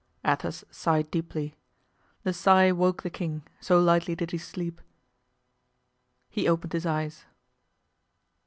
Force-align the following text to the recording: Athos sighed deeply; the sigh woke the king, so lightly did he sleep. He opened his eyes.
Athos 0.25 0.63
sighed 0.71 1.11
deeply; 1.11 1.53
the 2.23 2.33
sigh 2.33 2.71
woke 2.71 3.03
the 3.03 3.09
king, 3.11 3.43
so 3.59 3.79
lightly 3.79 4.15
did 4.15 4.31
he 4.31 4.37
sleep. 4.39 4.81
He 6.27 6.47
opened 6.49 6.73
his 6.73 6.87
eyes. 6.87 7.25